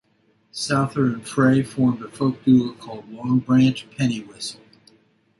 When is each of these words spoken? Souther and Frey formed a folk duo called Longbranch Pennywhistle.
Souther 0.51 1.05
and 1.05 1.27
Frey 1.27 1.61
formed 1.61 2.01
a 2.01 2.07
folk 2.07 2.43
duo 2.43 2.73
called 2.73 3.07
Longbranch 3.11 3.83
Pennywhistle. 3.95 4.59